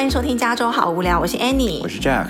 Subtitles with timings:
[0.00, 2.24] 欢迎收听加州好无聊，我是 Annie，我是 Jack。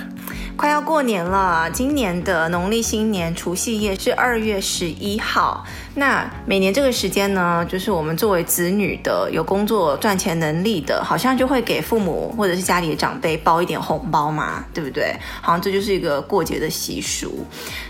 [0.56, 5.64] 快要过年了，今年的农历新年除夕夜是二月十一号。
[5.94, 15.14] 那每年这个时间呢，就是我们作为子女的，有工作赚钱能力的，好像就会给父母或者是家里的长辈包一点红包嘛，对不对？
[15.40, 17.44] 好像这就是一个过节的习俗。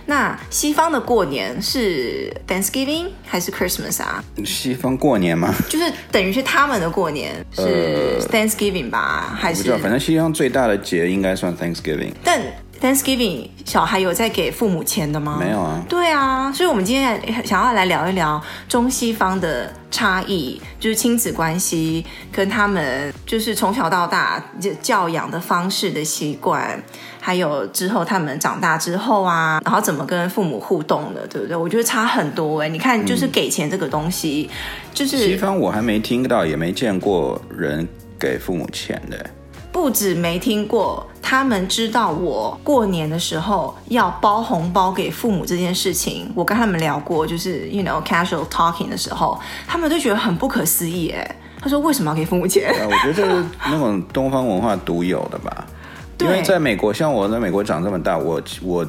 [0.06, 4.24] 那西方的过年是 Thanksgiving 还是 Christmas 啊？
[4.44, 5.54] 西方过年吗？
[5.68, 9.28] 就是等于是他们的过年是 Thanksgiving 吧？
[9.30, 9.58] 呃、还是？
[9.58, 12.12] 不知道，反正西方最大的节应该算 Thanksgiving。
[12.24, 12.40] 但
[12.80, 15.36] Thanksgiving 小孩有在给父母钱的吗？
[15.38, 15.84] 没有啊。
[15.88, 24.42] 对啊，所以我们今天想要来聊一聊中西方的差异，就是亲子关系跟他们就是从小到大
[24.80, 26.82] 教养的方式的习惯，
[27.20, 31.54] 还有之后他们长大之后啊，然后怎么跟父母互动的，对不对？
[31.54, 32.68] 我觉得差很多哎。
[32.68, 34.56] 你看，就是给钱这个东西，嗯、
[34.94, 37.86] 就是西方我还没听到，也没见过人
[38.18, 39.30] 给父母钱的。
[39.72, 51.10] 不止没听过，他们知道我过年的时候要包红包给父母这件事情，我跟他们聊过，就是 you know casual talking 的时候，他们都觉得很不可思议。
[51.10, 52.72] 哎，他说为什么要给父母钱？
[52.84, 55.66] 我觉得这是那种东方文化独有的吧。
[56.18, 58.86] 因为在美国，像我在美国长这么大，我我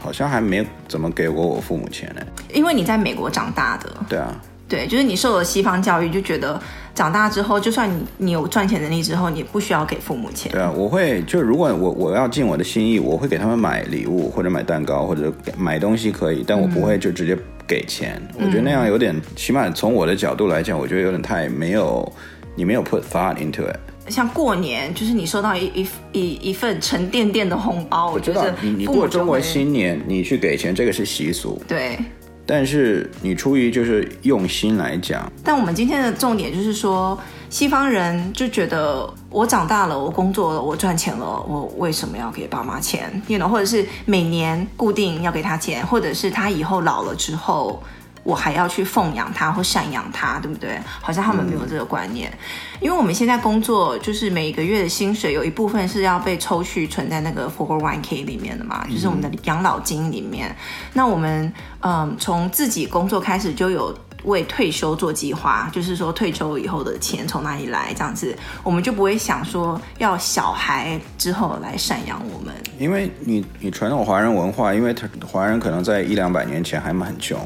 [0.00, 2.22] 好像还没怎么给过我父母钱呢。
[2.52, 3.92] 因为你在美国长大的。
[4.08, 4.34] 对啊。
[4.66, 6.60] 对，就是你受了西方教育，就觉得
[6.94, 10.50] 长大之后，就算你你有赚钱能力之后，你不需要给父母钱。
[10.50, 18.20] 对啊，我会就如果我我要尽我的心意，我会给他们买礼物或者买蛋糕或者买东西可以，但我不会就直接给钱。
[18.38, 22.10] 嗯、我觉得那样有点，起码从我的角度来讲，我觉得有点太没有，
[22.56, 23.76] 你没有 put thought into it。
[24.10, 31.62] 像过年，就是你收到一一一一份沉甸甸的红包，我知道你你过中国新年，你去给钱，这个是习俗。
[31.68, 31.98] 对。
[32.46, 47.82] 但是你出于就是用心来讲，但我们今天的重点就是说，西方人就觉得我长大了，我工作了，我赚钱了，我为什么要给爸妈钱？You know，或者是每年固定要给他钱，或者是他以后老了之后。
[48.24, 50.80] 我还要去奉养他或赡养他，对不对？
[51.00, 60.48] 好像他们没有这个观念，嗯、因为我们现在工作就是每个月的薪水有一部分是要被抽去存在那个 401k 里面的嘛，就是我们的养老金里面。
[60.48, 60.56] 嗯、
[60.94, 72.54] 那我们嗯，从自己工作开始就有为退休做计划，就是说退休以后的钱从哪里来，这样子我们就不会想说要小孩之后来赡养我们。
[72.78, 77.38] 因为你你传统华人文化，因为他华人可能在一两百年前还蛮很穷。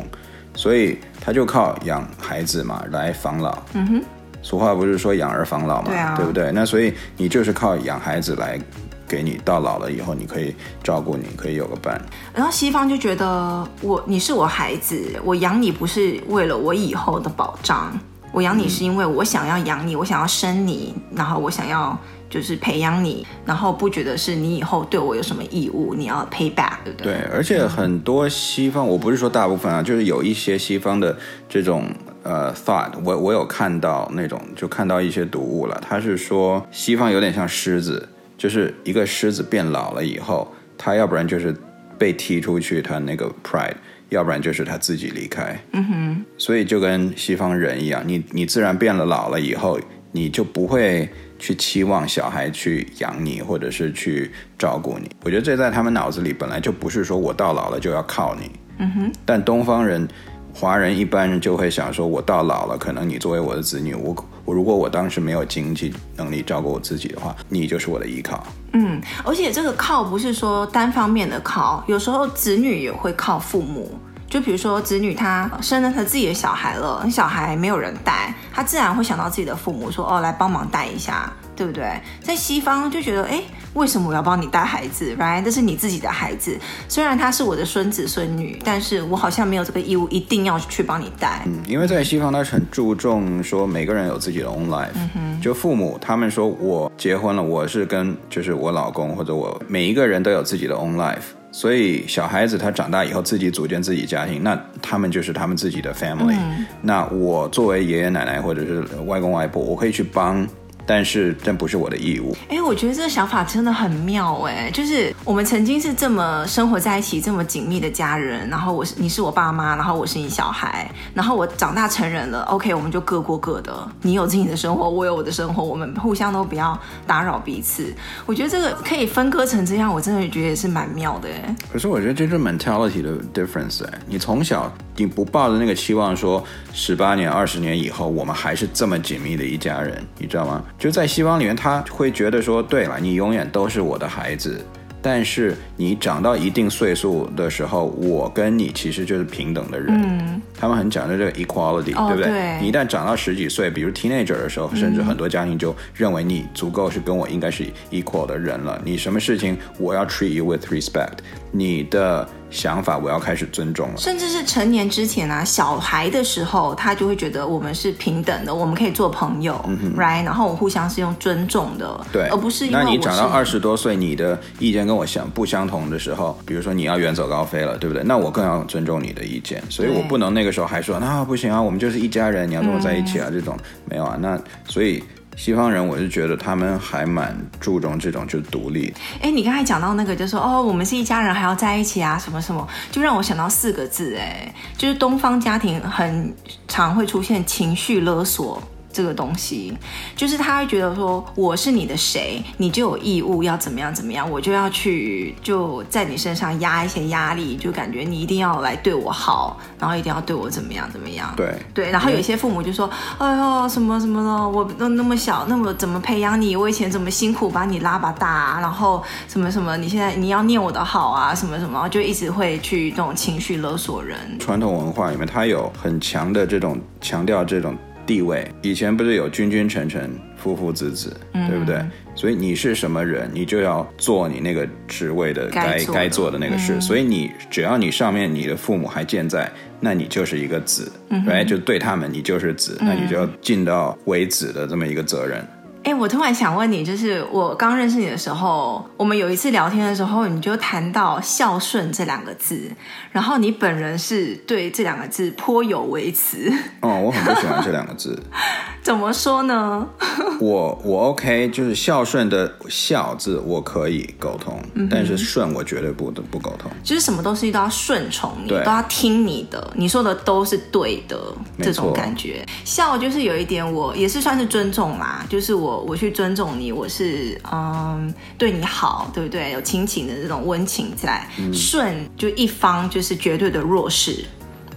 [0.58, 3.56] 所以他就靠养孩子嘛来防老。
[3.74, 4.02] 嗯哼，
[4.42, 6.50] 俗话不是说养儿防老嘛，对啊，对不对？
[6.50, 8.58] 那所以你就是靠养孩子来
[9.06, 10.52] 给你到老了以后，你可以
[10.82, 12.02] 照顾你，可以有个伴。
[12.34, 17.96] 然后西方就觉得我你是我孩子，我养你不是为了我以后的保障，
[18.32, 21.96] 我养你是因为我想要养你，我想要生你，然后我想要。
[22.30, 27.14] 就是培养你，然后不觉得是你以后对我有什么义务，你要 pay back，对不对？
[27.14, 31.16] 对，而且很多西方，我不是说大部分啊，就是有一些西方的
[31.48, 31.90] 这种
[32.22, 35.80] 呃 thought，我我有看到那种，就看到一些读物了。
[35.80, 38.06] 他是说西方有点像狮子，
[38.36, 41.56] 就是一个狮子变老了以后，他要不然就是
[41.96, 43.72] 被踢出去，他那个 pride，
[44.10, 45.58] 要不然就是他自己离开。
[45.72, 49.80] 嗯哼，所以就跟西方人一样，你你自然变了老了以后，
[50.12, 51.08] 你就不会。
[51.38, 58.50] 去期望小孩去养你，或者是去照顾你，我觉得这在他们脑子里本来就不是说我到老了就要靠你。
[58.78, 59.12] 嗯哼。
[59.24, 60.06] 但东方人、
[60.52, 68.44] 华人一般人就会想说，我到老了，可能你作为我的子女，我我如果我当时没有经济能力照顾我自己的话，你就是我的依靠。
[68.72, 73.90] 嗯，而且这个靠不是说单方面的靠，有时候子女也会靠父母。
[74.28, 81.98] 就比如说，子女他生了他自己的小孩了，小孩没有人带，他自然会想到自己的父母说，说哦，来帮忙带一下，对不对？
[82.22, 85.42] 在西方就觉得，哎，为什么我要帮你带孩子？Right？
[85.42, 86.58] 这是你自己的孩子，
[86.88, 91.42] 虽然他是我的孙子孙女，但是我好像没有这个义务一定要去帮你带。
[91.46, 94.90] 嗯，因为在西方，他很注重说每个人有自己的 own life。
[94.94, 95.40] 嗯哼。
[95.40, 101.32] 就父母他们说我结婚了，我是跟就是我老公或者我每一个人都有自己的 own life。
[101.50, 106.36] 所以小孩子他长大以后自己组建自己家庭，那他们就是他们自己的 family。
[106.38, 106.66] 嗯。
[106.82, 110.46] 那我作为爷爷奶奶或者是外公外婆，我可以去帮。
[110.88, 112.34] 但是这不是我的义务。
[112.48, 127.92] 哎，我觉得这个想法真的很妙哎，就是我们曾经是这么生活在一起，这么紧密的家人，然后我是你是我爸妈，然后我是你小孩，然后我长大成人了，OK，我们就各过各的，你有自己的生活，我有我的生活，我们互相都不要打扰彼此。
[128.24, 131.54] 我觉得这个可以分割成这样，我真的觉得也是蛮妙的哎。
[131.70, 136.42] 可是我觉得这是 mentality 的 difference 哎，你从小你不抱着那个期望说
[136.72, 140.64] 十八年、二十年以后我们还是这么紧密的一家人，你知道吗？
[140.78, 144.64] 就在西方里面，他会觉得说，对了，你永远都是我的孩子。
[145.00, 149.88] 但是你长到一定岁数的时候，我跟你其实就是平等的人。
[149.90, 152.30] 嗯，他们很讲究这个 equality，哦，对不对？
[152.30, 152.58] 对。
[152.60, 158.80] 你一旦长到十几岁，比如 teenager 的时候，甚至很多家庭就认为你足够是跟我应该是 equal 的人了。
[158.84, 161.18] 你什么事情我要 treat you with respect，
[161.52, 162.28] 你的。
[162.50, 169.54] 想法我要开始尊重了，甚至是成年之前啊，小孩的时候，他就会觉得我们是平等的，我们可以做朋友
[169.96, 172.78] ，，right，然后我互相是用尊重的，对，而不是因为。
[172.82, 178.02] 那你长到二十多岁，你的意见跟我相不相同的时候，比如说你要远走高飞了，对不对？
[178.02, 185.02] 那我更要尊重你的意见，所以我不能那个时候还说那不行啊，我们就是一家人，你要跟我在一起啊，嗯、这种没有啊，那所以。
[185.38, 188.92] 西方人，我是觉得他们还蛮注重这种就是独立。
[189.22, 196.34] 哎，你刚才讲到那个，就说哦，我们是一家人，还要在一起啊，什么什么，就让我想到四个字，哎，就是东方家庭很
[196.66, 198.60] 常会出现情绪勒索。
[198.98, 199.72] 这个东西
[200.16, 211.32] 就是他会觉得说，我是你的谁，你就有义务要怎么样怎么样，我就要去就在你身上压一些压力，就感觉你一定要来对我好，然后一定要对我怎么样怎么样。
[211.36, 216.56] 对对，然后有些父母就说，哎呦什么什么的，我都那么小，那么怎么培养你？
[216.56, 224.18] 我以前怎么辛苦把你拉拔大啊，然后什么什么，你现在你要念我的好啊，什么什么，就一直会去这种情绪勒索人。
[224.40, 227.76] 传统文化里面，他有很强的这种强调这种。
[228.08, 231.84] 地位以前不是有君君臣臣、父父子子，嗯、对不对？
[232.14, 236.76] 所以你是什么人，你就要做你那个职位的该该做的，那个事。
[236.76, 241.44] 嗯、所以你只要你上面你的父母还健在，那你就是一个子，嗯、right?
[241.44, 245.46] 就对他们你就是子，嗯、那你就要尽到为子的这么一个责任。
[245.88, 252.70] 哎，我突然想问你，就是我刚认识你的时候，我们有一次聊天的时候，你就谈到孝顺这两个字，
[253.10, 256.52] 然后你本人是对这两个字颇有微词。
[256.82, 258.22] 哦，我很不喜欢这两个字。
[258.88, 259.86] 怎么说呢？
[260.40, 266.70] 我我 OK，就是孝顺的孝字我可以沟通，嗯、但是顺我绝对不不沟通。
[266.82, 271.20] 就是什么东西都要顺从你，都要听你的，你说的都是对的，
[271.58, 272.46] 这种感觉。
[272.64, 275.84] 孝就是有一点，我也是算是尊重啦，就是我。
[275.88, 279.52] 我去尊重你，我是嗯对你好，对不对？
[279.52, 281.28] 有亲情的这种温情在。
[281.38, 284.24] 嗯、顺就一方就是绝对的弱势，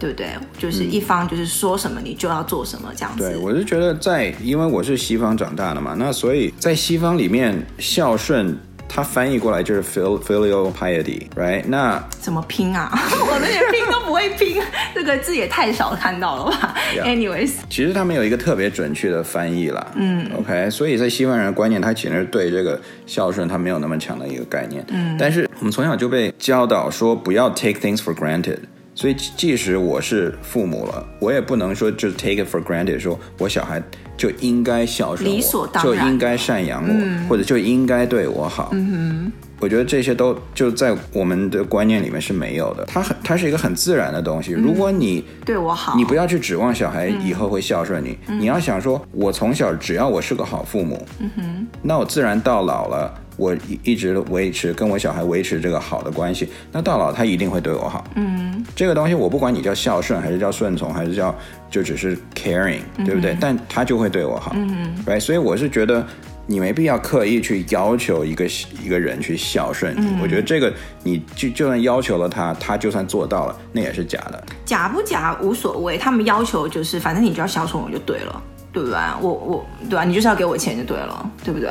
[0.01, 0.27] 对不对？
[0.57, 3.23] 就是一方就是说什么你就要做什么这样子。
[3.23, 8.57] 对，我是觉得在，因为我是西方长大的嘛，那所以在西方里面孝顺。
[8.93, 11.63] 它翻译过来就是 filial piety，right？
[11.65, 12.91] 那怎么拼啊？
[13.25, 14.61] 我那些拼都不会拼，
[14.93, 19.87] 这个字也太少看到了吧？Anyways，其实他们有一个特别准确的翻译啦。
[19.95, 24.83] 嗯，OK，所以在西方人的观念，他其实对这个孝顺他没有那么强的一个概念。
[24.89, 28.57] 嗯，但是我们从小就被教导说不要 take things for granted。
[29.01, 33.81] 所以，即使我是父母了，我也不能说就 take it for granted，说我小孩
[34.15, 38.69] 就应该孝顺我，理所当然，就应该赡养我，嗯、或者就应该对我好。
[38.73, 42.85] 嗯哼，我觉得这些都就在我们的观念里面是没有的。
[42.85, 44.51] 它很，它是一个很自然的东西。
[44.51, 48.15] 如果你、嗯、对我好，你不要去指望小孩以后会孝顺你。
[48.27, 53.11] 嗯、你要想说，我从小只要我是个好父母，嗯哼，那我自然到老了。
[53.41, 58.03] 我一直维持跟我小孩维持这个好的关系，那到老他一定会对我好。
[58.13, 61.35] 嗯，这个东西我不管你叫孝顺还是叫顺从还是叫
[61.67, 63.33] 就只是 caring，对不对？
[63.33, 64.51] 嗯、但他就会对我好。
[64.53, 65.19] 嗯哼，right？
[65.19, 66.05] 所以我是觉得
[66.45, 68.45] 你没必要刻意去要求一个
[68.83, 70.05] 一个人去孝顺你。
[70.05, 70.71] 嗯、我觉得这个
[71.01, 74.43] 你就就算要求了他，他就算做到了，那也是假的。
[74.65, 78.43] 假不假无所谓，他们要求就是反正你就要孝顺我就对了。
[78.71, 78.97] 对不对？
[79.21, 80.03] 我我对吧？
[80.03, 81.69] 你就是要给我钱就对了，对不对？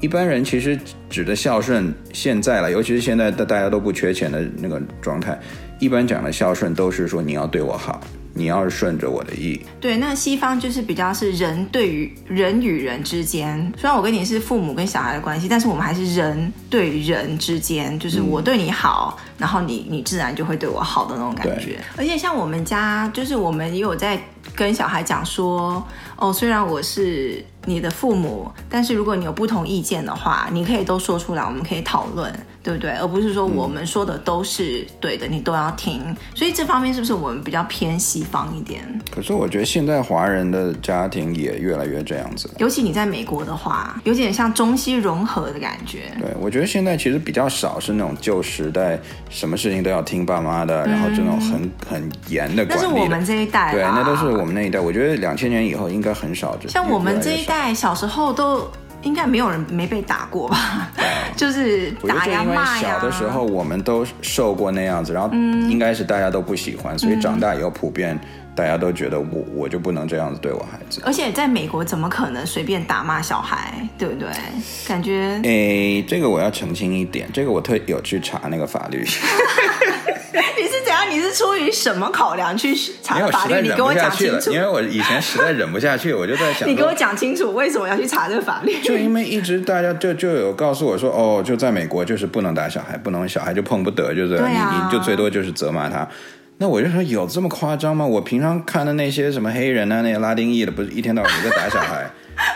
[0.00, 0.78] 一般人其实
[1.08, 5.38] 指的孝顺，现在了，尤其是现在大大家都不缺钱的那个状态，
[5.78, 8.00] 一般讲的孝顺都是说你要对我好。
[8.32, 21.80] 你要是顺着我的意，对，那西方就是比较是人对于人与人之间，虽然我跟你是父母跟小孩的关系，但是我们还是人对人之间，就是我对你好，嗯、然后你你自然就会对我好的那种感觉。
[21.96, 24.18] 而且像我们家，就是我们也有在
[24.54, 25.84] 跟小孩讲说，
[26.20, 32.32] 哦，虽然我是你的父母，但是如果你有不同意见的话，你可以都说出来，我们可以讨论。
[32.62, 32.90] 对不对？
[32.90, 36.14] 而不是说我们说的都是对的，嗯、你都要听。
[36.34, 38.82] 所以这方面是不是我们比较偏西方一点？
[39.10, 42.50] 可是我觉得现在华人的家庭也越来越这样子。
[42.58, 46.12] 尤其你在美国的话，有点像中西融合的感觉。
[46.20, 49.00] 对，我觉得现在其实比较少是那种旧时代，
[49.30, 52.88] 什么事情都要听爸妈的，嗯、然后这种很很严的管理的。
[52.88, 53.72] 那是我们这一代。
[53.72, 54.78] 对，那都是我们那一代。
[54.78, 56.58] 我觉得两千年以后应该很少。
[56.68, 58.70] 像我们这一代小时候都。
[59.02, 60.90] 应该没有人没被打过吧？
[60.94, 62.82] 对 就是打呀骂呀。
[62.82, 68.20] 小的时候我们都受过那样子，然后应该是大家都不喜欢，嗯、所以长大以后普遍
[68.54, 71.00] 大家都觉得我我就不能这样子对我孩子。
[71.02, 74.28] 而且在美国怎么可能随便打骂小孩，对不对？
[74.86, 79.02] 感觉诶，这个我要澄清一点，这个我特有去查那个法律。
[80.56, 81.10] 你是怎样？
[81.10, 83.62] 你是出于什么考量去查法律？
[83.62, 84.52] 你跟我讲清楚。
[84.52, 86.66] 因为我以前实在忍不下去，我就在想。
[86.70, 88.80] 你给我讲清楚，为什么要去查这个法律？
[88.82, 96.06] 就因为一直大家就就有告诉我说，哦，就在美国就是不能打小孩，不能小孩就碰不得，就是、啊、你你就最多就是责骂他。
[96.58, 98.04] 那我就说有这么夸张吗？
[98.06, 102.08] 我平常看的那些什么黑人啊，那些拉丁裔的，不是一天到晚都在打小孩，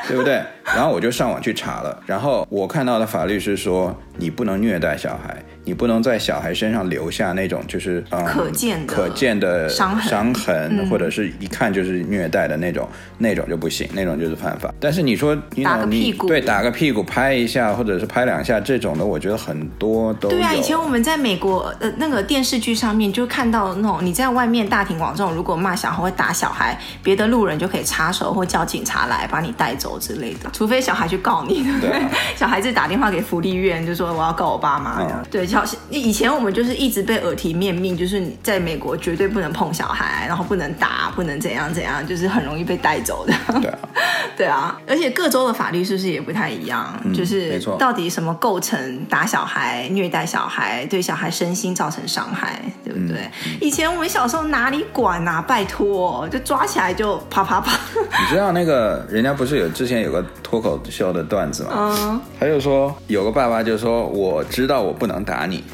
[0.07, 0.43] 对不对？
[0.65, 5.43] 然后我就上网去查了，然后我看到的法律是说，你不能虐待小孩。
[5.67, 14.71] 你不能在小孩身上留下那种就是、嗯、可见的可见的伤痕，伤痕、嗯、或者是一看就是虐待的那种，那种就不行，那种就是犯法。
[14.79, 20.29] 但是你说你打个屁股，对，打个屁股拍一下，或者是拍两下这种的，我觉得很多都。
[20.29, 31.91] 对啊，以前我们在美国呃那个电视剧上面就看到那种你在外面大庭广众如果骂小孩或打小孩，别的路人就可以插手或叫警察来把你带走之类的，除非小孩去告你，对不对？
[31.91, 35.45] 对啊、小孩子打电话给福利院就说我要告我爸妈，嗯、对。
[35.91, 43.35] 以前我们就是一直被耳提面命，就是你在美国绝对不能碰小孩，然后不能打，不能怎样怎样，就是很容易被带走的。
[43.61, 43.79] 对啊，
[44.39, 46.97] 对啊，而且各州的法律是不是也不太一样？
[47.05, 53.29] 嗯、就是到底什么构成打小孩、虐待小孩、对小孩身心造成伤害，对不对？
[53.61, 55.43] 以前我们小时候哪里管啊？
[55.43, 57.73] 拜托，就抓起来就啪啪啪。
[58.01, 61.71] 你知道那个人家不是有之前有个脱口秀的段子嘛？
[61.73, 65.65] 嗯，他就说有个爸爸就说我知道我不能打你。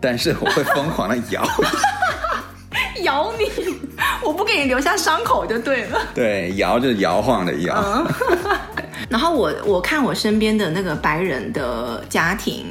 [0.00, 1.42] 但是我会疯狂的咬
[2.96, 3.46] 你， 咬你，
[4.22, 5.98] 我不给你留下伤口就对了。
[6.14, 7.74] 对，摇就是摇晃的摇。
[7.84, 8.06] 嗯、
[9.10, 12.64] 然后我我看我身边的那个白人的家庭，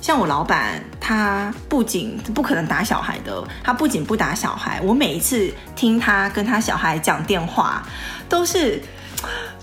[0.00, 7.80] 像我老板，他不仅不可能打小孩的，他不仅不打小孩，我每一次听他跟他小孩讲电话，
[8.28, 8.82] 都是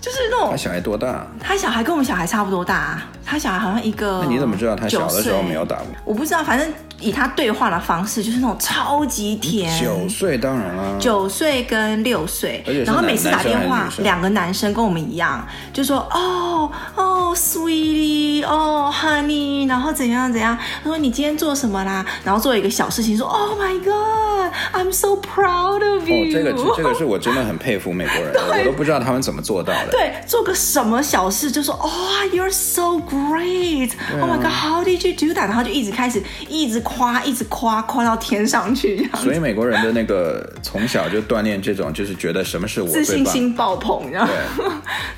[0.01, 0.51] 就是那种。
[0.51, 1.25] 他小孩多大？
[1.39, 4.19] 他小孩跟我们小孩差不多大，他小孩好像一个。
[4.23, 5.87] 那你怎么知道他小的时候没有打过？
[6.05, 6.71] 我不知道，反正。
[7.01, 9.81] 以他对话的方式，就是那种超级甜。
[9.81, 10.97] 九岁当然了。
[10.99, 20.57] 九岁跟六岁，然后每次打电话，两个男生跟我们一样，就说哦哦，sweetie，哦，honey，然后怎样怎样。
[20.83, 22.05] 他说你今天做什么啦？
[22.23, 26.25] 然后做一个小事情，说 Oh my God，I'm so proud of you。
[26.25, 29.91] 哦，这个 这个是我真的很佩服美国人，我都不知道他们怎么做到的。
[29.91, 35.47] 对，做个什么小事就说 Oh，you're so great，Oh my God，How did you do that？
[35.47, 36.83] 然后就一直开始一直。
[36.89, 44.29] 夸一直夸夸到天上去，所以美国人的那个从小就锻炼这种，就是觉得什么是我自信心爆棚，你知道吗？
[44.57, 44.65] 对，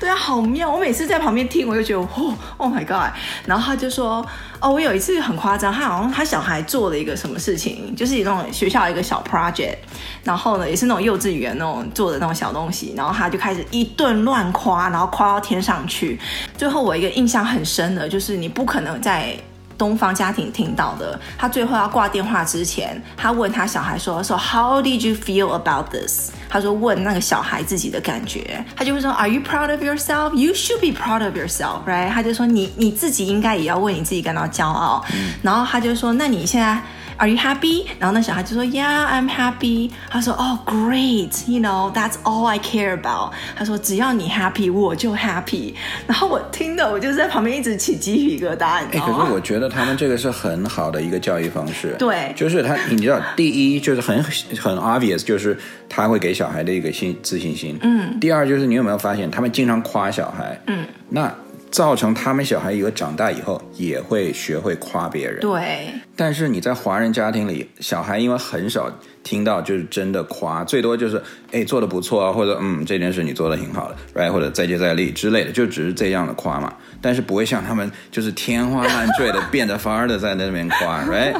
[0.00, 0.70] 对啊，好妙！
[0.70, 3.10] 我每次在旁边听，我就觉得哦，Oh my God！
[3.46, 4.24] 然后他就说，
[4.60, 9.76] 哦，我有一次很夸张，他好像他小孩做了一个什么事情，就是那种学校一个小 project，
[10.22, 16.20] 然后呢，也是那种幼稚园那种做的那种小东西，然后他就开始一顿乱夸，然后夸到天上去。
[16.56, 19.34] 最后我一个印象很深的就是，你不可能在。
[19.82, 30.34] 东方家庭听到的，他最后要挂电话之前，他问他小孩说：“说 How did you feel about this？” 他说问那个小孩自己的感觉，他就会说：“Are you proud of yourself?
[30.34, 35.04] You should be proud of yourself, right？” 他就说你你自己应该也要为你自己感到骄傲。
[35.12, 36.80] 嗯、然后他就说：“那你现在。”
[37.18, 37.86] Are you happy？
[37.98, 39.90] 然后那小孩就说，Yeah, I'm happy。
[40.08, 41.30] 他说，Oh, great.
[41.46, 43.32] You know, that's all I care about。
[43.56, 45.74] 他说，只要你 happy，我就 happy。
[46.06, 48.84] 然后我听的，我就在旁边一直起鸡皮疙瘩。
[48.90, 51.94] 哎，可是我觉得他们这个是很好的一个教育方式。
[51.98, 54.22] 对，就是他，你知道，第一就是很
[54.60, 55.56] 很 obvious，就是
[55.88, 57.78] 他会给小孩的一个信自信心。
[57.82, 58.18] 嗯。
[58.20, 60.60] 第二就是你有没有发现，他们经常夸小孩。
[60.66, 60.84] 嗯。
[61.08, 61.32] 那。
[61.72, 65.40] 造成他们小孩以后长大以后也会学会夸别人。
[65.40, 65.88] 对。
[66.14, 68.92] 但是你在华人家庭里，小孩因为很少
[69.24, 76.72] 听到就是真的夸，最多就是哎做的不错啊，或者嗯这件事你做的挺好的，right，或者再接再厉之类的，就只是这样的夸嘛。
[77.00, 81.34] 但是不会像他们就是天花乱坠的变着法儿的在那边夸，right。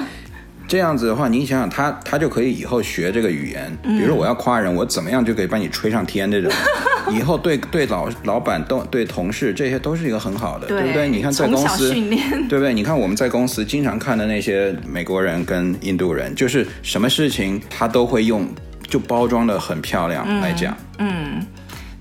[0.68, 3.70] 这样子的话，你想想他，他就可以以后学这个语言。
[3.82, 6.50] 比如说，我要夸人，我怎么样就可以把你吹上天这种。
[7.10, 11.08] 以后对对老老板都对同事，这些都是一个很好的，对，对不对？
[11.08, 11.90] 你看在公司，
[12.48, 12.72] 对不对？
[12.72, 18.48] 你看我们在公司经常看的那些美国人跟印度人，就是什么事情他都会用
[18.88, 20.74] 就包装的很漂亮来讲。
[20.98, 21.46] 嗯，嗯，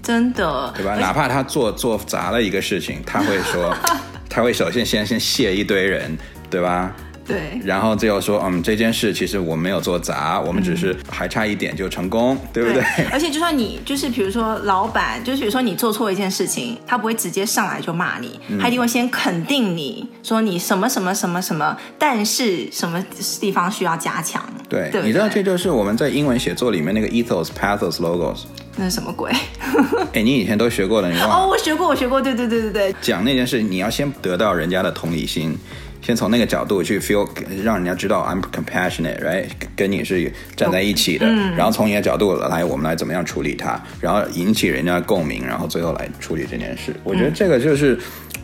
[0.03, 0.96] 真的，对吧？
[0.96, 3.75] 哪怕他做做砸了一个事情，他会说，
[4.30, 6.15] 他会首先先先谢一堆人，
[6.50, 6.96] 对吧？
[7.25, 12.82] 对，然后最后说，嗯，这件事其实我没有做砸，我们只是还差一点就成功，嗯、对不对？
[12.98, 23.04] 对， 而且就算你就是比如说老板，就是比如说你做错一件事情，他不会直接上来就骂你，嗯、他一定会先肯定你说你什么什么什么什么，但是什么
[23.40, 24.44] 地方需要加强。
[24.68, 28.42] 对，对对，你知道这就是我们在英文写作里面那个 ethos、pathos、logos。
[28.78, 29.30] 那是什么鬼？
[30.13, 31.36] 哎，你以前都学过了，你忘了？
[31.36, 32.96] 哦，我学过，我学过，对对对对对。
[33.01, 35.58] 讲那件事，你要先得到人家的同理心，
[36.01, 37.27] 先从那个角度去 feel，
[37.63, 39.46] 让人家知道 I'm compassionate，right？
[39.75, 46.93] 跟你是站在一起的，嗯、然后从你的角度来，我们来怎么样处理它，然后引起人家共鸣，然后最后来处理这件事。
[47.03, 47.98] 我觉得这个就是。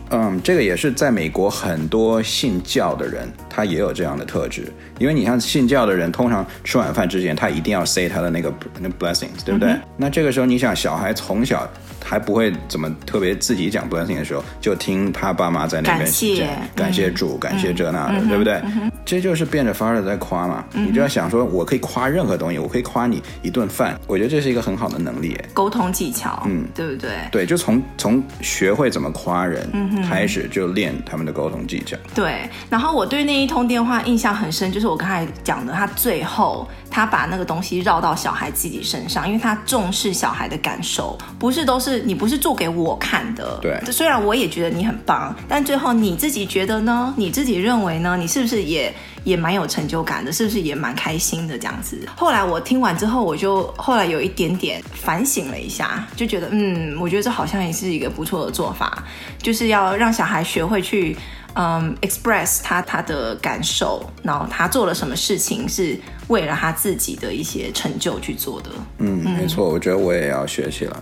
[0.10, 4.72] 嗯，这个也是在美国很多信教的人，他也有这样的特质。
[5.00, 9.72] 因为你像信教的人，通常吃晚饭之前，他一定要 say 他的那个那 blessings，对不对？
[9.72, 11.68] 嗯、那这个时候，你想小孩从小
[12.04, 18.62] 还不会怎么特别自己讲 blessing 的时候，就听他爸妈在那边讲，感谢主，感谢这那的，嗯、对不对？
[19.04, 20.64] 这就是变着法儿的在夸嘛。
[20.74, 27.10] 嗯、你就要想说，我可以夸任何东西，我可以夸你一顿饭，我觉得这是一个很好的能力，沟通技巧，嗯，对不对？
[27.32, 29.68] 对，就从从学会怎么夸人。
[29.74, 31.98] 嗯开始就练他们的沟通技巧。
[32.14, 43.58] 对，然后我对那一通电话印象很深，就是我刚才讲的，他最后他把那个东西绕到小孩自己身上，因为他重视小孩的感受，不是都是你不是做给我看的。
[43.62, 47.14] 对，虽然我也觉得你很棒，但最后你自己觉得呢？
[47.18, 48.16] 你自己认为呢？
[48.16, 50.32] 你是不是也也蛮有成就感的？
[50.32, 52.08] 是不是也蛮开心的这样子？
[52.16, 59.04] 后来我听完之后，我就后来有一点点反省了一下，就觉得嗯，我觉得这好像也是一个不错的做法，
[59.42, 59.98] 就是要。
[59.98, 61.18] 让小孩学会去，
[61.60, 65.98] 嗯，express 他他的感受，然后他做了什么事情是
[66.28, 68.70] 为了他自己的一些成就去做的。
[69.00, 70.96] 嗯，嗯没错，我觉得我也要学起来。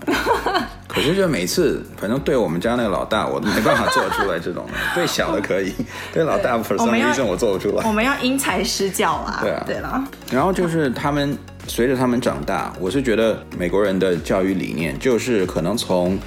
[0.88, 4.72] 可是就每次，反正对我们家那个老大，我都没办法做出来这种的。
[4.94, 5.70] 对小的可以，
[6.14, 7.86] 对老大，for some reason 我做不出来。
[7.86, 9.40] 我们要因材施教啊。
[9.42, 10.02] 对啊，对了。
[10.32, 11.36] 然后就是他们
[11.66, 16.18] 随着他们长大，我是觉得美国人的教育理念就是可能从。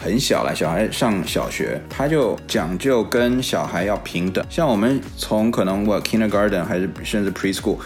[0.00, 4.44] 很小了，小孩上小学，他就讲究跟小孩要平等。
[4.48, 7.76] 像我们从可能我 kindergarten 还是甚至 preschool，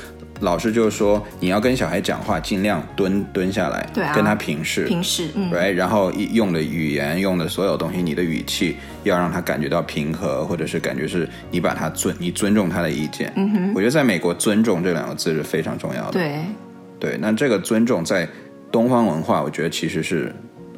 [0.40, 13.32] 老师就说你要跟小孩讲话，尽量蹲蹲下来，对啊，跟他平视，平视，嗯，right，然后用的语言，用的所有东西，你的语气要让他感觉到平和，或者是感觉是你把他尊，你尊重他的意见。
[13.36, 16.12] 嗯哼，我觉得在美国，尊重这两个字是非常重要的。
[16.12, 16.40] 对，
[17.00, 18.28] 对，那这个尊重在
[18.70, 20.30] 东方文化，我觉得其实是。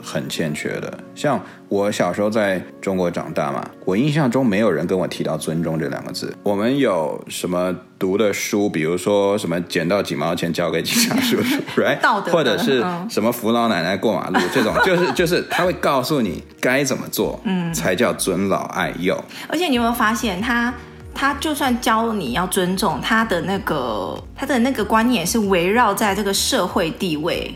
[0.04, 6.32] 很欠缺的，像我小时候在中国长大嘛，我印象中没有人跟我提到尊重这两个字。
[6.42, 11.98] 我们有什么读的书，比如说什么捡到几毛钱交给警察叔叔， right？
[12.00, 19.18] 道德，或者是什么扶老奶奶过马路这种，就 是就是他会告诉你该怎么做，嗯，才叫尊老爱幼。
[19.48, 20.72] 而且你有没有发现他，
[21.14, 27.54] 他他就算教你要尊重，他的那个他的那个观念也是围绕在这个社会地位。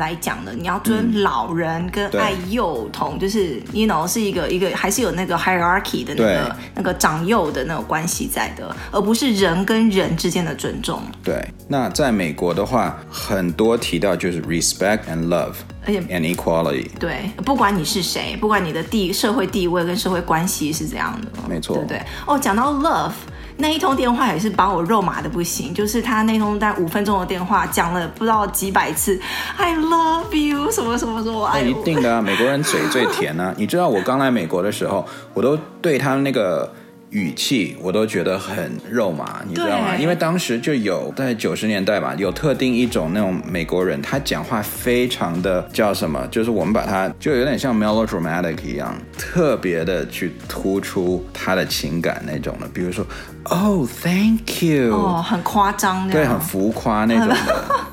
[0.00, 11.00] 来讲的，你要尊老人跟爱幼童，嗯、就是 you know 是一个一个还是有那个 hierarchy 的那个那个长幼的那种关系在的，而不是人跟人之间的尊重。
[11.22, 15.52] 对，那在美国的话，很多提到就是 respect and love，
[15.86, 16.88] 而且 and equality。
[16.98, 22.02] 对，不管你是谁，不管你的地社会地位跟社会关系是怎样的，没错，对不对？
[22.26, 23.12] 哦，讲到 love。
[23.60, 29.20] 那一通电话也是把我肉麻的不行，就是他那通大概五分钟的电话，讲了不知道几百次
[29.56, 33.54] ，I love you 什么什么什么，哎，一定的啊，美国人嘴最甜啊！
[33.56, 36.72] 你知道我刚来美国的时候，我都对他那个。
[37.10, 39.96] 语气我都觉得很肉麻，你知道吗？
[39.96, 46.24] 因为当时就有在九十年代吧，有特定一种那种美国人，他讲话非常的叫什么？
[46.30, 53.04] 就是我们把他就有点像 melodramatic 一样，特别的去突出他的情感那种的，比如说
[53.44, 57.64] ，Oh, thank you，哦，很夸张的，对，很浮夸那种的。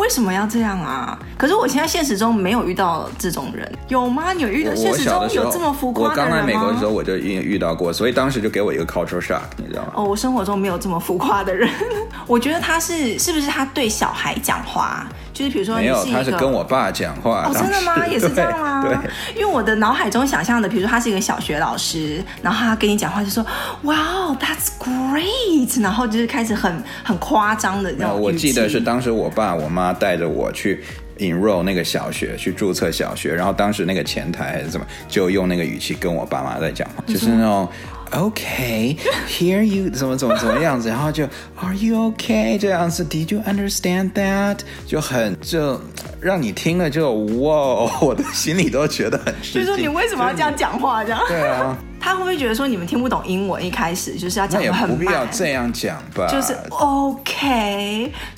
[0.00, 1.18] 为什么要这样啊？
[1.36, 4.32] 可是我现在现实中没有遇到这种人，有吗？
[4.32, 6.36] 你有遇到现实中有这么浮夸的人吗？
[6.36, 9.92] 我刚来美国的时候我就遇遇到过，所以当时就给我一个 culture shock，你知道吗？
[9.96, 11.68] 哦，我生活中没有这么浮夸的人。
[12.26, 15.06] 我觉得他是是不是他对小孩讲话？
[15.40, 17.46] 就是比如说，没有，他是跟我爸讲话。
[17.46, 18.06] 哦，真的吗？
[18.06, 18.84] 也是这样吗？
[18.84, 18.94] 对，
[19.34, 23.42] 因为我的脑海中想象的，比如说他是一个小学老师，然后他跟你讲话就说
[23.80, 26.70] ，Wow, that's great，然后就是开始很
[27.02, 28.20] 很夸张的那种。
[28.20, 30.84] 我记得是当时我爸我妈带着我去
[31.20, 37.68] enroll 那个小学，去注册小学，然后当时那个前台还是怎么，就用那个语气跟我爸妈在讲话，就是那种。
[38.12, 41.22] OK，hear you 怎么怎么怎么样子，然后就
[41.54, 44.58] Are you okay 这样子，Did you understand that？
[44.84, 45.80] 就很就
[46.20, 49.32] 让你听了就哇， 我的心里都觉得很。
[49.40, 51.22] 就是说你为什么要这样讲话这样？
[51.28, 53.64] 对啊，他会不会觉得说你们听不懂英文？
[53.64, 56.26] 一开始就是要讲的很慢，也不必要这样讲吧？
[56.26, 56.56] 就是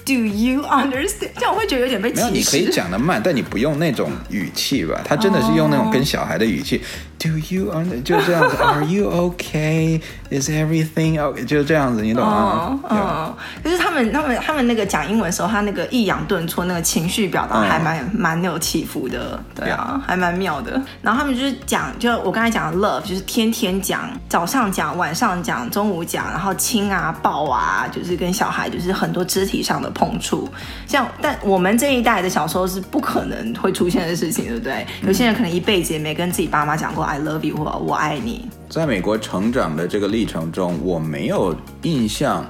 [0.03, 1.31] OK，Do you understand？
[1.37, 2.23] 这样我会觉得有点被歧视。
[2.23, 5.01] 没有，你可以讲的慢，但你不用那种语气吧？
[5.05, 6.77] 他真的是用那种跟小孩的语气。
[6.77, 6.87] Oh.
[7.23, 8.03] Do you understand？
[8.03, 8.57] 就这样子。
[8.63, 11.45] Are you OK？Is everything OK？
[11.45, 12.81] 就这样子，你懂吗？
[12.91, 13.37] 嗯、oh, oh.
[13.63, 18.47] 就是他们他们他们那个讲英文的时候，他那个抑扬顿挫，那个情绪表达还蛮蛮、oh.
[18.47, 20.73] 有起伏的，对啊.还蛮妙的。
[21.01, 30.49] 然后他们就是讲，就我刚才讲的 love，就是天天讲，早上讲，晚上讲，中午讲，然后亲啊抱啊，就是跟小孩就是很多肢体上的碰触。
[30.87, 34.87] 像但我们这一代的小时候是不可能会出现的事情，对不对？
[35.07, 37.05] 有些人可能一辈子也没跟自己爸妈讲过。
[37.05, 38.49] I love you 或我爱你。
[38.69, 42.47] 在美国成长的这个历程中，我没有印象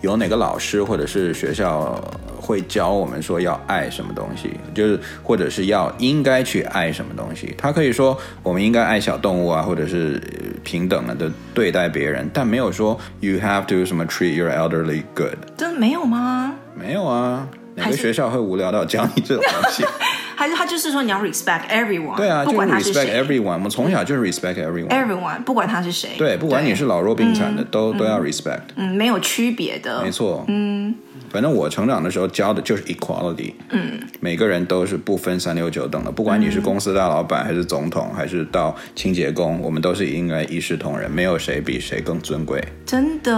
[0.00, 2.02] 有哪个老师或者是学校
[2.40, 7.54] 会教我们说要爱什么东西，就是或者是要应该去爱什么东西。
[7.56, 10.20] 他可以说我们应该爱小动物啊，或者是
[10.64, 15.36] 平等的对待别人，但没有说 you have to 什么 treat your elderly good。
[15.56, 16.54] 真的没有吗？
[16.80, 19.84] 没有啊，哪个学校会无聊到教你这种东西？
[20.34, 30.94] 还是他就是说你要 respect everyone，对啊，不管他是谁，就是 respect everyone，我们从小就是 respect everyone，everyone everyone, 不管他是谁，对，不管你是老弱病残的，都、嗯、都要 respect，嗯，没有区别的，没错，嗯。
[31.30, 42.62] 反正我成长的时候教的就是 equality，嗯，每个人都是不分三六九等的，不管你是公司大老板还是总统，还是到清洁工，我们都是应该一视同仁，没有谁比谁更尊贵。
[42.84, 43.34] 真的，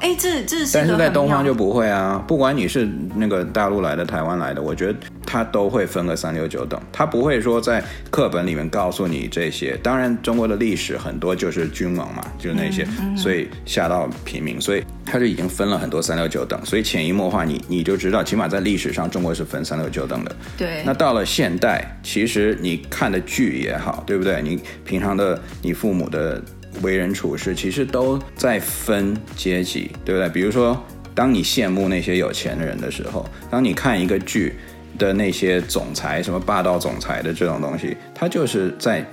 [0.00, 0.72] 哎，这这是。
[0.74, 9.76] 但是在东方就不会啊，不管你是那个大陆来的、台湾来的，我觉得他都会分个三六九等，他不会说在课本里面告诉你这些。
[9.82, 17.28] 当然，中国的历史很多就是君王嘛，就是那些，嗯嗯、所以下到平民，所以他就已经分了很多三六九等，所以潜移默。
[17.28, 20.34] 化你你就知道，起码在历史上，中国是分三六九等的。
[20.56, 20.82] 对。
[20.86, 24.40] 那到了现代，其实你看的剧也好，对不对？
[24.40, 26.42] 你平常的你父母的
[26.80, 30.28] 为人处事，其实都在分阶级，对不对？
[30.30, 30.82] 比如说，
[31.14, 34.54] 当你羡慕那些有钱的人的时候，当你看一个剧
[34.96, 39.04] 的那些总裁，什么霸道总裁的这种东西，他就是在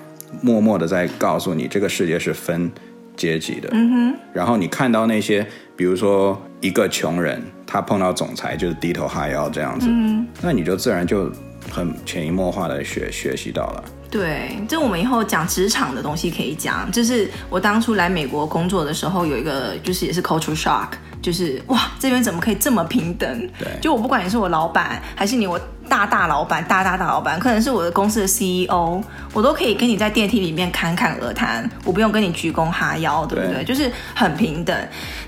[0.41, 2.71] 默默的在告诉你，这个世界是分
[3.17, 3.67] 阶级的。
[3.73, 4.19] 嗯哼。
[4.31, 7.43] 然后你看到那些，比如说一个穷人。
[7.65, 11.31] 他碰到总裁就是低头哈腰这样子，嗯，那你就自然就
[11.71, 13.83] 很潜移默化的学学习到了。
[14.11, 16.89] 对，这我们以后讲职场的东西可以讲。
[16.91, 20.89] 就是我当初来美国工作的时候，有一个就是也是 culture shock，
[21.21, 23.49] 就是哇，这边怎么可以这么平等？
[23.59, 29.01] 对，就我不管你是我老板，还是你我大大老板，大大大老板，可能是我的公司的 CEO，
[29.33, 33.55] 我都可以跟你在电梯里面侃侃而谈，我不用跟你鞠躬哈腰，对不对？
[33.55, 34.75] 对，就是很平等。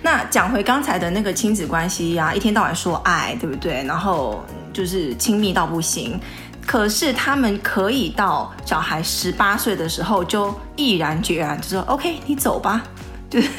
[0.02, 3.84] 那讲回刚才的那个亲子关系呀、啊，一天到晚说爱，对不对？
[3.84, 4.44] 然后
[4.74, 6.20] 就是亲密到不行。
[6.66, 12.84] 可是他们可以到小孩十八岁的时候就毅然决然就说 OK，你走吧，
[13.30, 13.50] 就 是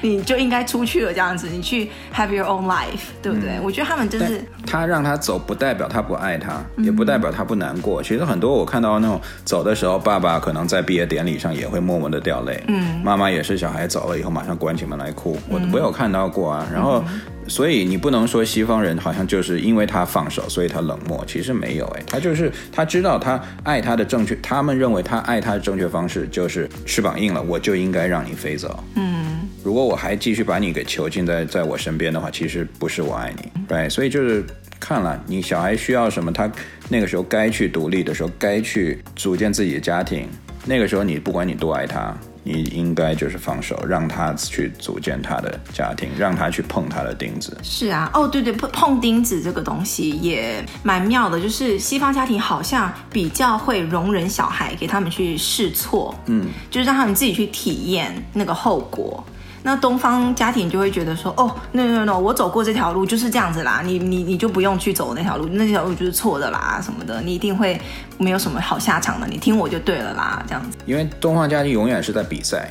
[0.00, 3.50] 你就应该出去了这样子，你去 have your own life，对不对？
[3.56, 8.02] 嗯、我觉得他们真是他让他走，不代表他不爱他，也不代表他不难过。
[8.02, 17.02] 嗯、其实很多我看到那种走的时候，爸爸可能在毕业典礼上也会默默的掉泪，嗯，妈妈也是小孩走了以后马上关起门来哭，我我有看到过啊，然后。
[17.48, 21.24] 所以你不能说西方人好像就是因为他放手，所以他冷漠。
[21.26, 28.82] 其实没有，哎，他就是他知道他爱他的正确，他们认为他爱他的正确方式就是翅膀硬了，我就应该让你飞走。
[28.94, 33.88] 嗯，如果我还继续把你给囚禁在在我身边的话，其实不是我爱你，对。
[33.88, 34.44] 所以就是
[34.78, 36.50] 看了你小孩需要什么，他
[36.88, 40.28] 那个时候该去独立的时候，该去组建自己的家庭，
[40.64, 42.16] 那个时候你不管你多爱他。
[42.44, 47.56] 你应该就是放手，让他去组建他的家庭，让他去碰他的钉子。
[47.62, 59.24] 是啊，哦，对对，碰碰钉子这个东西也蛮妙的，就是西方家庭好像比较会容忍小孩，给他们去试错，嗯，就是让他们自己去体验那个后果。
[59.62, 67.80] 那东方家庭就会觉得说，哦，no no no，我走过这条路就是这样子啦，你你你就不用去走那条路，那条路就是错的啦，什么的，你一定会
[68.18, 70.76] 没有什么好下场的，你听我就对了啦，这样子。
[70.84, 72.68] 因为东方家庭永远是在比赛。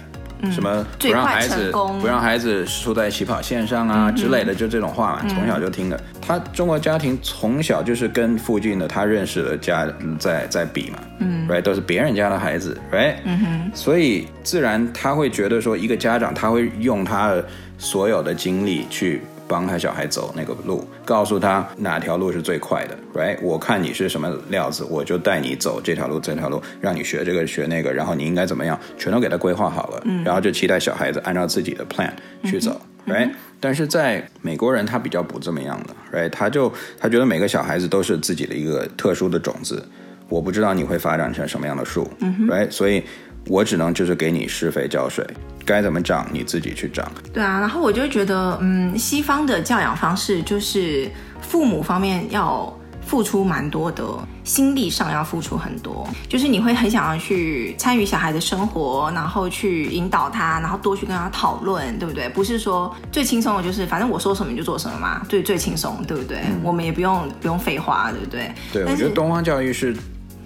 [0.50, 5.98] 什么不让孩子不让孩子输在起跑线上啊、嗯、之类的，就这种话嘛，从小就听的。
[5.98, 17.46] 嗯、他中国家庭从小就是跟附近的他认识的家在在比嘛，嗯，right 都是别人家的孩子，right，嗯哼，所以自然他会觉得说，一个家长他会用他的
[17.78, 19.22] 所有的精力去。
[19.52, 23.38] 帮他小孩走那个路，告诉他哪条路是最快的，right？
[23.42, 32.10] 我看你是什么料子，我就带你走这条路，这条路让你学这个学那个，然后你应该怎么样，全都给他规划好了，嗯，然后就期待小孩子按照自己的 plan
[32.46, 33.26] 去走，嗯，right？
[33.26, 36.30] 嗯，但是在美国人他比较不这么样的，right？
[36.30, 39.86] 他就他觉得每个小孩子都是自己的一个特殊的种子，
[40.30, 42.72] 我不知道你会发展成什么样的树，嗯，right？
[42.72, 43.04] 所以。
[43.48, 45.26] 我只能就是给你施肥浇水，
[45.66, 47.10] 该怎么长你自己去长。
[47.34, 51.10] 对啊，然后我就觉得，嗯，西方的教养方式就是
[51.42, 52.72] 父母方面要。
[53.04, 54.06] 付出蛮多的，
[54.46, 62.30] 心力上要付出很多，就是你会很想要去参与小孩的生活，然后去引导他，然后多去跟他讨论，对不对？
[62.30, 66.38] 不是说最轻松的就是反正我说什么你就做什么嘛，最，最轻松，对不对？
[66.48, 68.50] 嗯、我们也不用不用废话，对不对？
[68.72, 69.94] 对，我觉得东方教育是，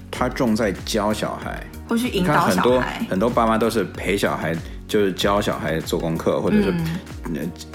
[0.10, 2.50] 他重在教小孩，或是引导小孩。
[2.52, 4.56] 很多很多爸妈都是陪小孩，
[4.88, 6.74] 就是教小孩做功课，或者是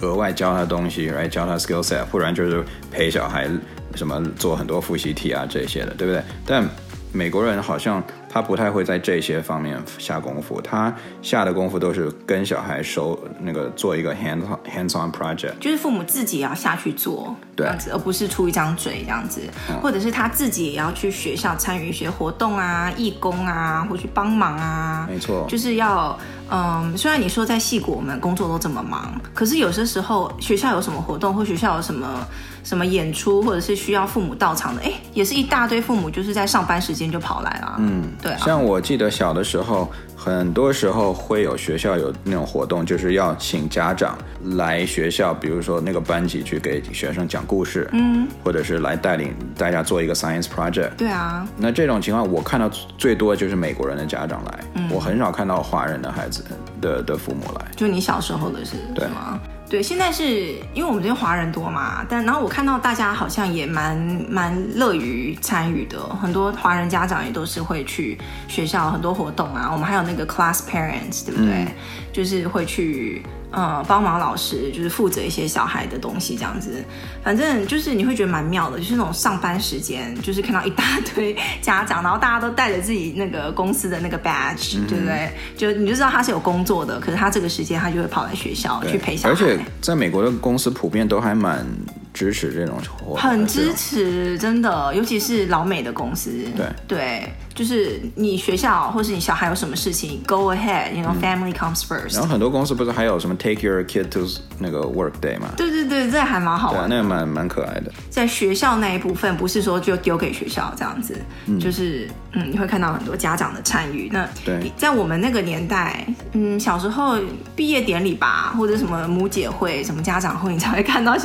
[0.02, 3.48] 额外教他东西来教他 skill set，不然就是陪小孩。
[3.96, 6.22] 什么做很多复习题啊这些的，对不对？
[6.46, 6.64] 但
[7.10, 8.00] 美国人好像
[8.32, 26.16] 他不太会在这些方面下功夫，他下的功夫都是跟小孩手那个做一个 hands hands on project，就是父母自己也要下去做，对，这样子，而不是出一张嘴这样子，嗯，或者是他自己也要去学校参与一些活动啊、义工啊，或去帮忙啊，没错，就是要。
[26.52, 32.26] 嗯，虽然你说在戏谷我们工作都这么忙，可是有些时候学校有什么活动，或学校有什么
[32.70, 37.74] 什么演出，或者是需要父母到场的，哎，也是一大堆父母就是在上班时间就跑来了。
[37.80, 38.38] 嗯，对啊。
[38.38, 39.90] 像我记得小的时候。
[40.22, 44.18] 很多时候会有学校有那种活动，就是要请家长
[44.59, 50.90] 来学校，比如说那个班级去给学生讲故事，嗯，或者是来带领大家做一个 science project。
[50.98, 56.44] 对啊，那这种情况我看到最多就是美国人的家长来，嗯，我很少看到华人的孩子
[56.83, 57.64] 的的父母来。
[57.74, 59.40] 就你小时候的是，对吗？
[59.70, 63.96] 对，现在是因为我们这边华人多嘛，但然后我看到大家好像也蛮
[64.28, 71.52] 蛮乐于参与的，很多华人家长也都是会去学校很多活动啊，我们还有那个 class parents，对不对？
[71.52, 71.68] 嗯、
[72.12, 73.22] 就是会去。
[73.50, 76.84] 呃，帮忙老师就是负责一些小孩的东西，这样子，
[77.22, 80.84] 反正就是你会觉得蛮妙的，就是那种上班时间，就是看到一大
[81.14, 85.32] 堆家长，然后大家都带着自己那个公司的那个 badge，嗯、对不对？
[85.56, 89.34] 就你就知道他是有工作的，可是他这个时间他就会跑来学校去陪小孩。
[89.34, 91.66] 而且在美国的公司普遍都还蛮
[92.12, 97.32] 支持这种活动，很支持，真的，尤其是老美的公司，对对。
[97.52, 102.14] 就是你学校或是你小孩有什么事情，Go ahead，you know family comes first。
[102.14, 104.20] 然后很多公司不是还有什么 Take your kid to
[104.58, 105.48] 那个 work day 嘛？
[105.58, 107.92] 对对对，这还蛮好玩的，那个蛮蛮可爱的。
[108.08, 111.14] 在学校那一部分，不是说就丢给学校这样子，
[111.46, 114.08] 嗯、就是嗯，你会看到很多家长的参与。
[114.10, 117.16] 那对，在我们那个年代，嗯，小时候
[117.56, 121.16] 毕业典礼吧，或者什么母姐会、什么家长会，你才会看到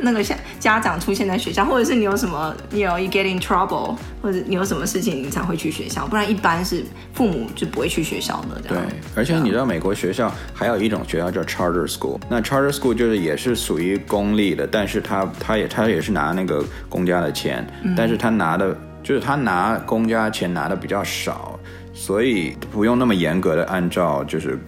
[0.00, 6.06] 那个像家长出现在学校，或者是你有什么，you know you get in trouble，或者你有什么事情，你才会去学校。
[6.06, 8.60] 不然一般是父母就不会去学校的。
[8.66, 8.78] 对，
[9.14, 21.58] 而且你知道美国学校还有一种学校叫 charter school，那 charter school 就是也是属于公立的，但是他他也他也是拿那个公家的钱，但是他拿的就是他拿公家钱拿的比较少，
[21.94, 24.58] 所以不用那么严格的按照就是。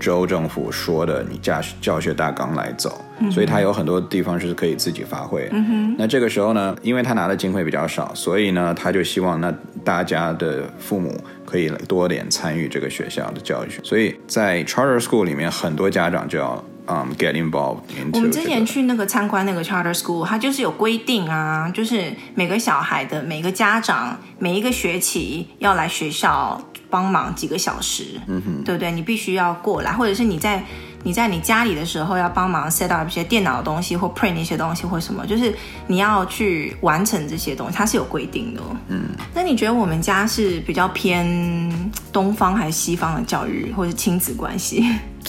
[0.00, 5.48] 州政府说的，你教教学大纲来走，嗯、所以他有很多地方是可以自己发挥。
[5.50, 5.96] 嗯哼。
[5.98, 13.68] 那这个时候呢，因为他拿的经费比较少，所以呢，他就希望那大家的父母可以多点参与这个学校的教育。
[13.82, 18.14] 所以在 charter school 里面，很多家长就要嗯、um, get involved into。
[18.14, 26.60] 我们之前去那个参观那个 charter school，它就是有规定啊，就是每个小孩的每个家长每一个学期要来学校。
[26.90, 28.90] 帮忙几个小时，嗯哼，对不对？
[28.90, 30.64] 你必须要过来，或者是你在
[31.02, 35.54] 你在你家里的时候要帮忙 set up 一些电脑的东西，或 print 一些东西，或什么，就是
[35.86, 38.62] 你要去完成这些东西，它是有规定的。
[38.88, 39.02] 嗯，
[39.34, 44.82] 那你觉得我们家是比较偏东方还是西方的教育，或者是亲子关系？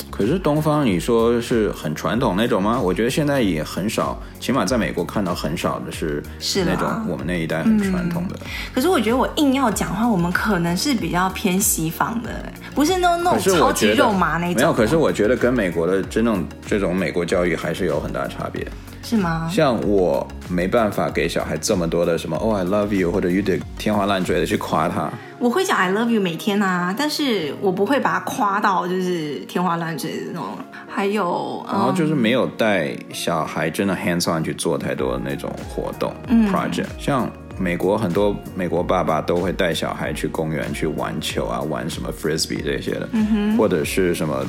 [0.10, 2.80] 可是东方，你说是很传统那种吗？
[2.80, 8.36] 我觉得现在也很少，起码在美国看到很少的是是那种我们那一代很传统的。
[8.42, 8.48] 嗯。
[8.74, 12.30] 可是我觉得我硬要讲话，我们可能是比较偏西方的，
[12.76, 14.56] 不是那种那种超级肉麻那种。
[14.56, 18.66] 没有，可是我觉得跟美国的真正这种美国教育还是有很大差别。
[19.04, 19.50] 是吗？
[19.52, 25.10] 像我没办法给小孩这么多的什么哦、oh,，I love you，或者 you did 天花乱坠的去夸他。
[25.40, 30.50] 我会讲 I love you 每天啊，但是我不会把它夸到就是天花乱坠的那种。
[30.92, 36.88] 还有，然后就是没有带小孩真的 hands on 去做太多的那种活动、嗯、project。
[36.98, 44.44] 像美国很多美国爸爸都会带小孩去公园去玩球啊，玩什么 frisbee 这些的，嗯，或者是什么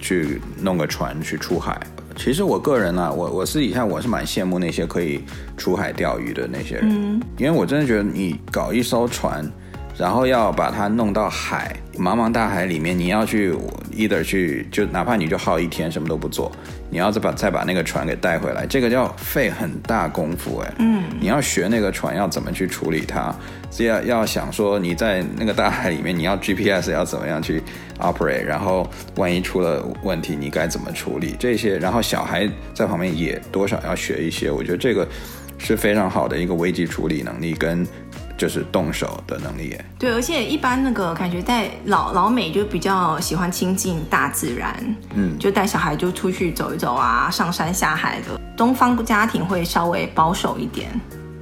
[0.00, 1.78] 去弄个船去出海。
[2.16, 5.22] 其实我个人啊，我我私底下我是蛮羡慕那些可以
[5.56, 9.44] 出海钓鱼的那些人，嗯，因为我真的觉得你搞一艘船，
[9.98, 13.52] 然后要把它弄到海，茫茫大海里面，你要去
[13.92, 16.50] either 去就哪怕你就耗一天什么都不做，
[16.90, 20.74] 你要再把再把那个船给带回来，这个要费很大功夫哎。
[20.78, 23.34] 嗯，你要学那个船要怎么去处理它，
[23.70, 27.62] 是要要想说你在那个大海里面，你要 GPS 要怎么样去
[27.98, 35.06] operate，然后万一出了问题你该怎么处理这些，然后小孩在旁边也多少要学一些，我觉得这个
[35.58, 37.86] 是非常好的一个危机处理能力跟。
[38.36, 44.74] 就是动手的能力耶，对，而且一般那个感觉在老老美就比较喜欢亲近大自然，
[45.14, 48.40] 嗯，就带小孩就出去走一走啊，上山下海的。
[48.56, 50.90] 东方家庭会稍微保守一点，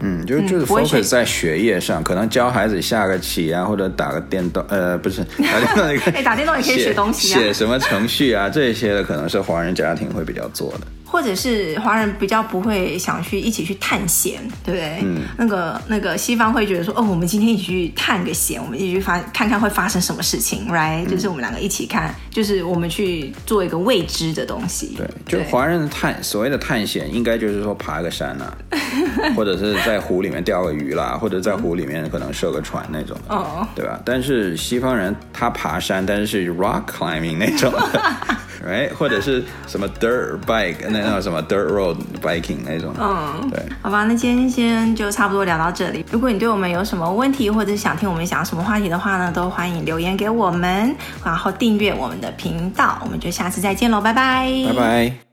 [0.03, 10.87] 嗯，就就是 focus 在学业上，可能教孩子下个棋啊，或者打个电动，呃，不是 打电动也可以，哎，打电动也可以学东西啊，写什么程序啊，这些的可能是华人家庭会比较做的。
[11.12, 14.98] 或者是华人比较不会想去一起去探险，对不对？
[15.03, 24.96] 嗯，那个那个西方会觉得说，哦，我们今天一起去探个险，我们一起去发看看会发生什么事情，right？、嗯、就是我们两个一起看，就是我们去做一个未知的东西。
[24.96, 28.57] 对，就华人的探所谓的探险，应该就是说爬个山啊，
[29.37, 34.01] 或者是在湖里面钓个鱼啦，或者在湖里面可能设个船那种，哦，对吧？
[34.03, 38.03] 但是西方人他爬山，但是是 rock climbing 那种的。
[38.64, 38.94] Right?
[38.94, 42.94] 或者是什么 dirt bike，那那什么 dirt road biking 那种。
[42.96, 46.05] 嗯，对，好吧，那今天先就差不多聊到这里。
[46.12, 50.94] 如果你对我们有什么问题，或者想听我们讲什么话题的话呢，都欢迎留言给我们，
[51.25, 52.98] 然后订阅我们的频道。
[53.05, 55.32] 我们就下次再见喽，拜拜，拜拜。